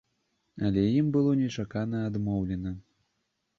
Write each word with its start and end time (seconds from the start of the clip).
Але 0.69 0.85
ім 1.01 1.11
было 1.17 1.35
нечакана 1.43 1.97
адмоўлена. 2.09 2.75